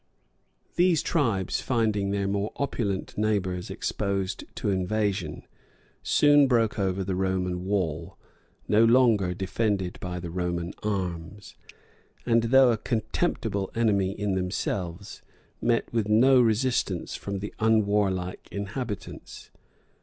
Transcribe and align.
]These 0.81 1.03
tribes 1.03 1.61
finding 1.61 2.09
their 2.09 2.27
more 2.27 2.51
opulent 2.55 3.15
neighbors 3.19 3.69
exposed 3.69 4.43
to 4.55 4.71
invasion, 4.71 5.43
soon 6.01 6.47
broke 6.47 6.79
over 6.79 7.03
the 7.03 7.13
Roman 7.13 7.65
wall, 7.65 8.17
no 8.67 8.83
longer 8.83 9.35
defended 9.35 9.99
by 9.99 10.19
the 10.19 10.31
Roman 10.31 10.73
arms; 10.81 11.53
and, 12.25 12.45
though 12.45 12.71
a 12.71 12.77
contemptible 12.77 13.69
enemy 13.75 14.09
in 14.19 14.33
themselves, 14.33 15.21
met 15.61 15.93
with 15.93 16.09
no 16.09 16.41
resistance 16.41 17.15
from 17.15 17.37
the 17.37 17.53
unwarlike 17.59 18.47
inhabitants. 18.51 19.51